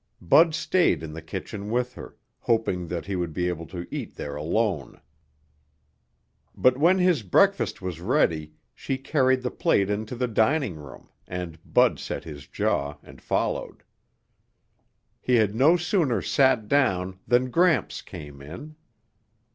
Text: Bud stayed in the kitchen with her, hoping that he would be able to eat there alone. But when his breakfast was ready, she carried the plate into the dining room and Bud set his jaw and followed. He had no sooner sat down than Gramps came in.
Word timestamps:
Bud 0.19 0.55
stayed 0.55 1.03
in 1.03 1.13
the 1.13 1.21
kitchen 1.21 1.69
with 1.69 1.93
her, 1.93 2.17
hoping 2.39 2.87
that 2.87 3.05
he 3.05 3.15
would 3.15 3.33
be 3.33 3.47
able 3.47 3.67
to 3.67 3.85
eat 3.93 4.15
there 4.15 4.35
alone. 4.35 4.99
But 6.55 6.75
when 6.75 6.97
his 6.97 7.21
breakfast 7.21 7.83
was 7.83 8.01
ready, 8.01 8.53
she 8.73 8.97
carried 8.97 9.43
the 9.43 9.51
plate 9.51 9.91
into 9.91 10.15
the 10.15 10.27
dining 10.27 10.77
room 10.77 11.09
and 11.27 11.59
Bud 11.71 11.99
set 11.99 12.23
his 12.23 12.47
jaw 12.47 12.97
and 13.03 13.21
followed. 13.21 13.83
He 15.21 15.35
had 15.35 15.53
no 15.53 15.77
sooner 15.77 16.23
sat 16.23 16.67
down 16.67 17.19
than 17.27 17.51
Gramps 17.51 18.01
came 18.01 18.41
in. 18.41 18.77